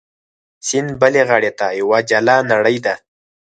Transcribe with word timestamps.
سیند 0.67 0.89
بلې 1.01 1.21
غاړې 1.29 1.51
ته 1.59 1.67
یوه 1.79 1.99
جلا 2.09 2.37
نړۍ 2.51 2.77
ده. 2.85 2.95